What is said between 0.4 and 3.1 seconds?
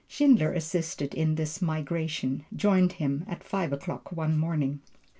assisted in this migration, joining